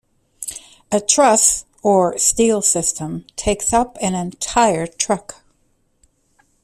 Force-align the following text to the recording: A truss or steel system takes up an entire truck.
A 0.91 0.99
truss 0.99 1.65
or 1.83 2.17
steel 2.17 2.63
system 2.63 3.23
takes 3.35 3.71
up 3.71 3.99
an 4.01 4.15
entire 4.15 4.87
truck. 4.87 5.43